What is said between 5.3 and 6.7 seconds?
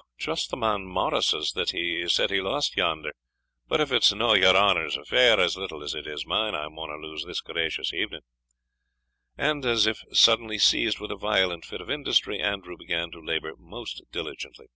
as little is it mine; and I